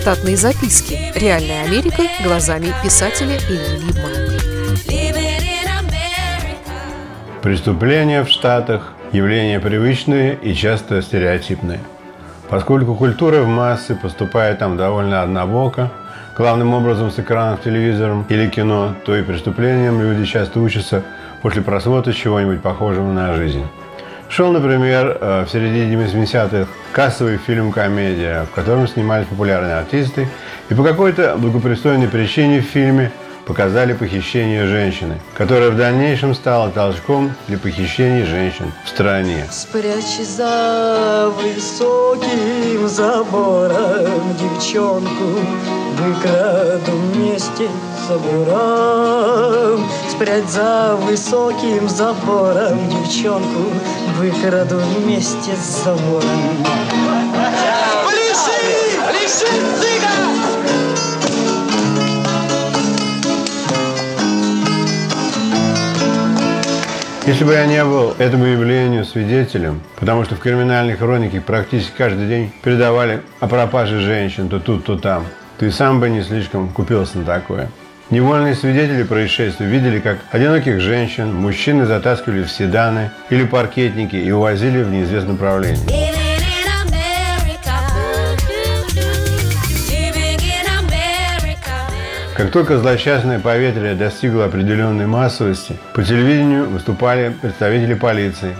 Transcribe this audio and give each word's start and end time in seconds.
Штатные 0.00 0.38
записки. 0.38 0.98
Реальная 1.14 1.64
Америка 1.64 2.04
глазами 2.24 2.72
писателя 2.82 3.36
Ильи 3.50 3.86
Либмана. 3.86 4.32
Преступления 7.42 8.24
в 8.24 8.30
Штатах– 8.30 8.94
явления 9.12 9.60
привычные 9.60 10.38
и 10.40 10.54
часто 10.54 11.02
стереотипные. 11.02 11.80
Поскольку 12.48 12.94
культура 12.94 13.42
в 13.42 13.46
массы 13.46 13.94
поступает 13.94 14.58
там 14.58 14.78
довольно 14.78 15.20
однобоко, 15.20 15.92
главным 16.34 16.72
образом 16.72 17.10
с 17.10 17.18
экранов 17.18 17.62
телевизором 17.62 18.24
или 18.30 18.48
кино, 18.48 18.94
то 19.04 19.14
и 19.14 19.22
преступлениям 19.22 20.00
люди 20.00 20.24
часто 20.24 20.60
учатся 20.60 21.02
после 21.42 21.60
просмотра 21.60 22.14
чего-нибудь 22.14 22.62
похожего 22.62 23.12
на 23.12 23.34
жизнь. 23.34 23.66
Шел, 24.30 24.52
например, 24.52 25.18
э, 25.20 25.44
в 25.44 25.50
середине 25.50 25.96
80-х 25.96 26.68
кассовый 26.92 27.36
фильм-комедия, 27.36 28.44
в 28.44 28.54
котором 28.54 28.86
снимались 28.86 29.26
популярные 29.26 29.74
артисты, 29.74 30.28
и 30.68 30.74
по 30.74 30.84
какой-то 30.84 31.34
благопристойной 31.36 32.06
причине 32.06 32.60
в 32.60 32.64
фильме 32.64 33.10
показали 33.44 33.92
похищение 33.92 34.68
женщины, 34.68 35.20
которая 35.34 35.70
в 35.70 35.76
дальнейшем 35.76 36.36
стала 36.36 36.70
толчком 36.70 37.32
для 37.48 37.58
похищений 37.58 38.22
женщин 38.24 38.72
в 38.84 38.88
стране. 38.88 39.46
Спрячь 39.50 40.20
за 40.24 41.28
высоким 41.36 42.86
забором 42.86 44.36
девчонку, 44.38 45.40
выкраду 45.98 46.92
вместе 47.12 47.68
с 48.10 48.12
забором. 48.12 49.88
Спрячь 50.08 50.48
за 50.48 50.96
высоким 50.96 51.88
забором 51.88 52.78
девчонку, 52.88 53.70
выкраду 54.16 54.78
вместе 54.78 55.52
с 55.54 55.84
забором. 55.84 56.66
Пляши! 58.08 58.60
Пляши, 59.08 59.46
цыган! 59.78 60.30
Если 67.26 67.44
бы 67.44 67.52
я 67.52 67.66
не 67.66 67.84
был 67.84 68.14
этому 68.18 68.46
явлению 68.46 69.04
свидетелем, 69.04 69.80
потому 70.00 70.24
что 70.24 70.34
в 70.34 70.40
криминальной 70.40 70.96
хронике 70.96 71.40
практически 71.40 71.92
каждый 71.96 72.26
день 72.26 72.52
передавали 72.62 73.22
о 73.38 73.46
пропаже 73.46 74.00
женщин 74.00 74.48
то 74.48 74.58
тут, 74.58 74.84
то 74.84 74.98
там, 74.98 75.24
и 75.60 75.70
сам 75.70 76.00
бы 76.00 76.10
не 76.10 76.22
слишком 76.22 76.70
купился 76.70 77.18
на 77.18 77.24
такое. 77.24 77.70
Невольные 78.10 78.56
свидетели 78.56 79.04
происшествия 79.04 79.66
видели, 79.66 80.00
как 80.00 80.18
одиноких 80.32 80.80
женщин 80.80 81.32
мужчины 81.32 81.86
затаскивали 81.86 82.42
в 82.42 82.50
седаны 82.50 83.12
или 83.30 83.44
паркетники 83.44 84.16
и 84.16 84.32
увозили 84.32 84.82
в 84.82 84.90
неизвестном 84.90 85.34
направлении. 85.34 85.86
Как 92.36 92.50
только 92.50 92.78
злосчастное 92.78 93.38
поветрие 93.38 93.94
достигло 93.94 94.46
определенной 94.46 95.06
массовости, 95.06 95.76
по 95.94 96.02
телевидению 96.02 96.68
выступали 96.68 97.32
представители 97.40 97.94
полиции, 97.94 98.56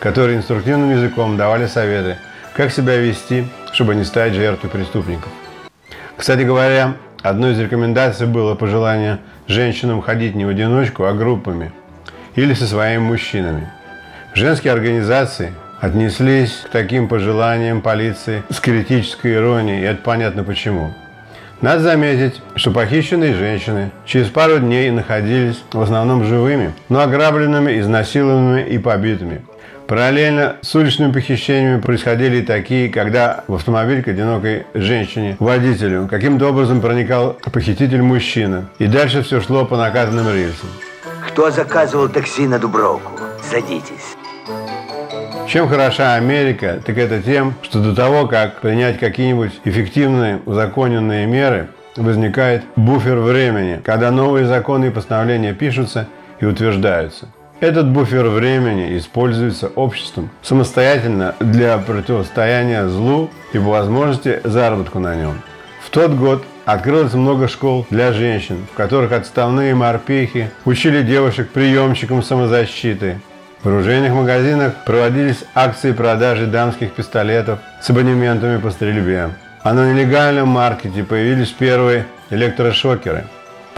которые 0.00 0.38
инструктивным 0.38 0.90
языком 0.90 1.36
давали 1.36 1.68
советы, 1.68 2.16
как 2.52 2.72
себя 2.72 2.96
вести, 2.96 3.46
чтобы 3.72 3.94
не 3.94 4.02
стать 4.02 4.34
жертвой 4.34 4.70
преступников. 4.70 5.30
Кстати 6.16 6.42
говоря, 6.42 6.94
одной 7.28 7.52
из 7.52 7.60
рекомендаций 7.60 8.26
было 8.26 8.54
пожелание 8.54 9.18
женщинам 9.46 10.00
ходить 10.00 10.34
не 10.34 10.44
в 10.44 10.48
одиночку, 10.48 11.04
а 11.04 11.12
группами 11.12 11.72
или 12.34 12.54
со 12.54 12.66
своими 12.66 13.00
мужчинами. 13.00 13.70
Женские 14.34 14.72
организации 14.72 15.52
отнеслись 15.80 16.64
к 16.66 16.68
таким 16.70 17.08
пожеланиям 17.08 17.80
полиции 17.80 18.42
с 18.50 18.60
критической 18.60 19.34
иронией, 19.34 19.80
и 19.80 19.84
это 19.84 20.02
понятно 20.02 20.44
почему. 20.44 20.92
Надо 21.60 21.80
заметить, 21.80 22.40
что 22.54 22.70
похищенные 22.70 23.34
женщины 23.34 23.90
через 24.06 24.28
пару 24.28 24.60
дней 24.60 24.90
находились 24.90 25.60
в 25.72 25.80
основном 25.80 26.24
живыми, 26.24 26.72
но 26.88 27.00
ограбленными, 27.00 27.80
изнасилованными 27.80 28.68
и 28.68 28.78
побитыми. 28.78 29.42
Параллельно 29.88 30.56
с 30.60 30.74
уличными 30.74 31.12
похищениями 31.12 31.80
происходили 31.80 32.36
и 32.36 32.42
такие, 32.42 32.90
когда 32.90 33.44
в 33.48 33.54
автомобиль 33.54 34.02
к 34.02 34.08
одинокой 34.08 34.66
женщине, 34.74 35.34
водителю, 35.40 36.06
каким-то 36.08 36.50
образом 36.50 36.82
проникал 36.82 37.38
похититель 37.50 38.02
мужчина. 38.02 38.68
И 38.78 38.86
дальше 38.86 39.22
все 39.22 39.40
шло 39.40 39.64
по 39.64 39.78
наказанным 39.78 40.28
рельсам. 40.28 40.68
Кто 41.26 41.50
заказывал 41.50 42.10
такси 42.10 42.46
на 42.46 42.58
Дубровку? 42.58 43.12
Садитесь. 43.42 44.14
Чем 45.48 45.66
хороша 45.68 46.16
Америка, 46.16 46.82
так 46.84 46.98
это 46.98 47.22
тем, 47.22 47.54
что 47.62 47.80
до 47.80 47.96
того, 47.96 48.26
как 48.26 48.60
принять 48.60 48.98
какие-нибудь 48.98 49.52
эффективные 49.64 50.42
узаконенные 50.44 51.24
меры, 51.24 51.68
возникает 51.96 52.62
буфер 52.76 53.16
времени, 53.20 53.80
когда 53.82 54.10
новые 54.10 54.44
законы 54.44 54.88
и 54.88 54.90
постановления 54.90 55.54
пишутся 55.54 56.08
и 56.40 56.44
утверждаются. 56.44 57.28
Этот 57.60 57.88
буфер 57.88 58.28
времени 58.28 58.96
используется 58.98 59.66
обществом 59.66 60.30
самостоятельно 60.42 61.34
для 61.40 61.76
противостояния 61.78 62.86
злу 62.86 63.30
и 63.52 63.58
по 63.58 63.64
возможности 63.64 64.40
заработку 64.44 65.00
на 65.00 65.16
нем. 65.16 65.42
В 65.84 65.90
тот 65.90 66.12
год 66.12 66.44
открылось 66.66 67.14
много 67.14 67.48
школ 67.48 67.84
для 67.90 68.12
женщин, 68.12 68.66
в 68.72 68.76
которых 68.76 69.10
отставные 69.10 69.74
морпехи 69.74 70.50
учили 70.64 71.02
девушек 71.02 71.48
приемчикам 71.48 72.22
самозащиты, 72.22 73.20
в 73.64 73.66
оружейных 73.66 74.12
магазинах 74.12 74.74
проводились 74.86 75.44
акции 75.52 75.90
продажи 75.90 76.46
дамских 76.46 76.92
пистолетов 76.92 77.58
с 77.82 77.90
абонементами 77.90 78.60
по 78.60 78.70
стрельбе. 78.70 79.30
А 79.64 79.72
на 79.72 79.92
нелегальном 79.92 80.48
маркете 80.48 81.02
появились 81.02 81.48
первые 81.48 82.06
электрошокеры. 82.30 83.24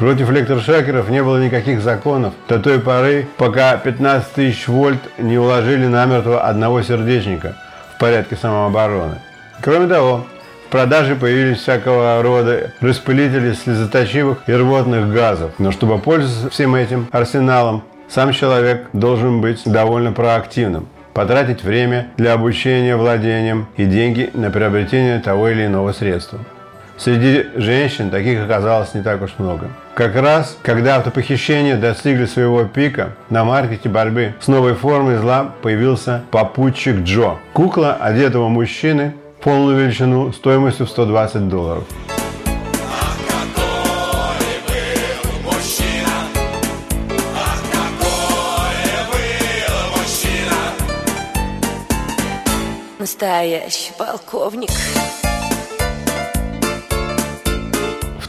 Против 0.00 0.30
электрошокеров 0.30 1.10
не 1.10 1.22
было 1.22 1.36
никаких 1.36 1.82
законов 1.82 2.32
до 2.48 2.58
той 2.58 2.80
поры, 2.80 3.28
пока 3.36 3.76
15 3.76 4.32
тысяч 4.32 4.66
вольт 4.66 4.98
не 5.18 5.36
уложили 5.36 5.86
намертво 5.86 6.40
одного 6.40 6.80
сердечника 6.80 7.54
в 7.94 7.98
порядке 7.98 8.34
самообороны. 8.34 9.16
Кроме 9.60 9.88
того, 9.88 10.24
в 10.66 10.70
продаже 10.70 11.16
появились 11.16 11.58
всякого 11.58 12.22
рода 12.22 12.72
распылители 12.80 13.52
слезоточивых 13.52 14.38
и 14.46 14.54
рвотных 14.54 15.12
газов. 15.12 15.52
Но 15.58 15.70
чтобы 15.70 15.98
пользоваться 15.98 16.48
всем 16.48 16.74
этим 16.76 17.06
арсеналом, 17.12 17.82
сам 18.08 18.32
человек 18.32 18.86
должен 18.94 19.42
быть 19.42 19.60
довольно 19.66 20.12
проактивным, 20.12 20.88
потратить 21.12 21.62
время 21.62 22.06
для 22.16 22.32
обучения 22.32 22.96
владением 22.96 23.66
и 23.76 23.84
деньги 23.84 24.30
на 24.32 24.50
приобретение 24.50 25.18
того 25.20 25.50
или 25.50 25.66
иного 25.66 25.92
средства. 25.92 26.38
Среди 26.96 27.46
женщин 27.54 28.10
таких 28.10 28.42
оказалось 28.42 28.92
не 28.92 29.02
так 29.02 29.22
уж 29.22 29.30
много. 29.38 29.68
Как 30.00 30.16
раз, 30.16 30.56
когда 30.62 30.96
автопохищения 30.96 31.76
достигли 31.76 32.24
своего 32.24 32.64
пика, 32.64 33.16
на 33.28 33.44
маркете 33.44 33.90
борьбы 33.90 34.34
с 34.40 34.48
новой 34.48 34.72
формой 34.72 35.18
зла 35.18 35.52
появился 35.60 36.24
попутчик 36.30 37.02
Джо. 37.02 37.36
Кукла 37.52 37.98
одетого 38.00 38.48
мужчины 38.48 39.14
полную 39.42 39.76
величину 39.76 40.32
стоимостью 40.32 40.86
в 40.86 40.88
120 40.88 41.48
долларов. 41.48 41.84
Настоящий 52.98 53.92
полковник. 53.98 54.70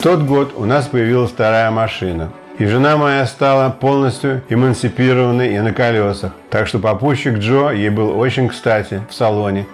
Тот 0.02 0.22
год 0.22 0.54
у 0.58 0.66
нас 0.66 0.88
появилась 0.88 1.32
вторая 1.32 1.70
машина. 1.70 2.32
И 2.58 2.66
жена 2.66 2.98
моя 2.98 3.26
стала 3.28 3.70
полностью 3.70 4.42
эмансипированной 4.50 5.56
и 5.56 5.60
на 5.60 5.74
колесах. 5.74 6.34
Так 6.50 6.68
что 6.68 6.80
попутчик 6.80 7.38
Джо 7.38 7.70
ей 7.70 7.90
был 7.90 8.18
очень 8.18 8.50
кстати 8.50 9.02
в 9.10 9.14
салоне. 9.14 9.68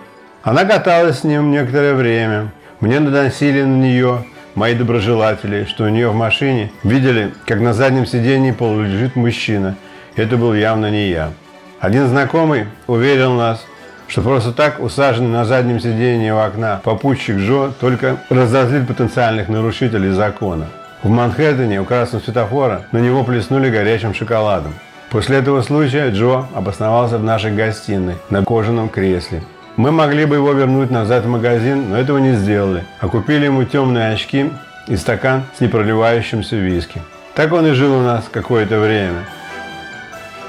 Она 0.44 0.66
каталась 0.66 1.20
с 1.20 1.24
ним 1.24 1.52
некоторое 1.52 1.94
время. 1.94 2.52
Мне 2.82 3.00
наносили 3.00 3.62
на 3.62 3.76
нее 3.78 4.26
мои 4.54 4.76
доброжелатели, 4.76 5.66
что 5.66 5.86
у 5.86 5.90
нее 5.90 6.10
в 6.10 6.16
машине 6.16 6.72
видели, 6.84 7.34
как 7.46 7.62
на 7.62 7.74
заднем 7.74 8.06
сидении 8.06 8.52
полулежит 8.52 9.16
мужчина. 9.16 9.76
Это 10.16 10.36
был 10.36 10.54
явно 10.54 10.92
не 10.92 11.10
я. 11.10 11.32
Один 11.80 12.08
знакомый 12.08 12.66
уверил 12.88 13.34
нас, 13.34 13.66
что 14.08 14.22
просто 14.22 14.52
так 14.52 14.80
усаженный 14.80 15.30
на 15.30 15.46
заднем 15.46 15.80
сиденье 15.80 16.34
у 16.34 16.38
окна 16.38 16.80
попутчик 16.84 17.38
Джо 17.38 17.72
только 17.80 18.18
разозлит 18.30 18.88
потенциальных 18.88 19.50
нарушителей 19.50 20.12
закона. 20.12 20.68
В 21.04 21.10
Манхэттене 21.10 21.82
у 21.82 21.86
красного 21.86 22.24
светофора 22.24 22.84
на 22.92 22.98
него 22.98 23.24
плеснули 23.24 23.70
горячим 23.70 24.14
шоколадом. 24.14 24.74
После 25.10 25.38
этого 25.38 25.62
случая 25.62 26.10
Джо 26.10 26.48
обосновался 26.54 27.18
в 27.18 27.24
нашей 27.24 27.54
гостиной 27.54 28.16
на 28.30 28.44
кожаном 28.44 28.90
кресле. 28.90 29.44
Мы 29.78 29.92
могли 29.92 30.26
бы 30.26 30.36
его 30.36 30.54
вернуть 30.54 30.90
назад 30.90 31.26
в 31.26 31.30
магазин, 31.30 31.92
но 31.92 31.98
этого 31.98 32.18
не 32.18 32.34
сделали, 32.34 32.84
а 33.00 33.08
купили 33.08 33.46
ему 33.46 33.64
темные 33.64 34.12
очки 34.12 34.52
и 34.88 34.98
стакан 34.98 35.44
с 35.56 35.62
непроливающимся 35.62 36.56
виски. 36.56 37.02
Так 37.36 37.54
он 37.54 37.68
и 37.68 37.72
жил 37.74 37.96
у 37.96 38.02
нас 38.02 38.26
какое-то 38.32 38.80
время. 38.80 39.20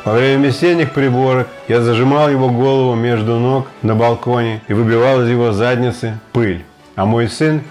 Во 0.04 0.12
время 0.12 0.46
весенних 0.46 0.92
приборок 0.92 1.48
я 1.68 1.80
зажимал 1.80 2.30
его 2.30 2.48
голову 2.50 2.94
между 2.94 3.38
ног 3.38 3.66
на 3.82 3.94
балконе 3.94 4.60
и 4.68 4.72
выбивал 4.72 5.22
из 5.22 5.28
его 5.28 5.52
задницы 5.52 6.18
пыль. 6.32 6.64
А 6.96 7.04
мой 7.04 7.28
сын 7.28 7.62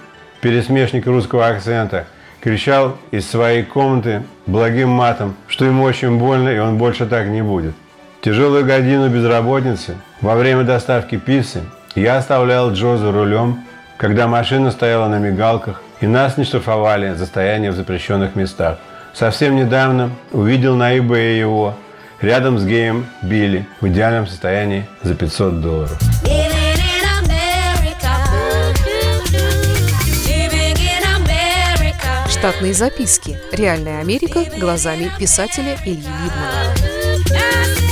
пересмешник 0.42 1.06
русского 1.08 1.48
акцента, 1.48 2.06
кричал 2.42 2.98
из 3.12 3.30
своей 3.30 3.64
комнаты 3.64 4.24
благим 4.46 4.90
матом, 4.90 5.36
что 5.48 5.66
ему 5.66 5.84
очень 5.84 6.18
больно 6.18 6.50
и 6.50 6.60
он 6.60 6.78
больше 6.78 7.06
так 7.06 7.28
не 7.28 7.42
будет. 7.42 7.74
Тяжелую 8.22 8.66
годину 8.66 9.10
безработицы 9.10 9.96
во 10.22 10.36
время 10.36 10.64
доставки 10.64 11.18
пиццы 11.18 11.62
я 11.96 12.18
оставлял 12.18 12.72
Джо 12.72 12.98
за 12.98 13.12
рулем, 13.12 13.64
когда 13.98 14.28
машина 14.28 14.72
стояла 14.72 15.08
на 15.08 15.18
мигалках, 15.18 15.82
и 16.02 16.08
нас 16.08 16.38
не 16.38 16.44
штрафовали 16.44 17.14
за 17.14 17.26
стояние 17.26 17.72
в 17.72 17.76
запрещенных 17.76 18.36
местах. 18.36 18.78
Совсем 19.14 19.56
недавно 19.56 20.12
увидел 20.32 20.76
на 20.76 20.96
eBay 20.96 21.40
его 21.40 21.74
рядом 22.22 22.60
с 22.60 22.66
геем 22.66 23.06
Билли 23.22 23.68
в 23.82 23.88
идеальном 23.88 24.28
состоянии 24.28 24.88
за 25.04 25.16
500 25.16 25.62
долларов. 25.62 25.98
Штатные 32.30 32.74
записки. 32.74 33.40
Реальная 33.52 34.00
Америка 34.00 34.46
глазами 34.60 35.12
писателя 35.18 35.76
Ильи 35.86 35.98
Либмана. 35.98 37.87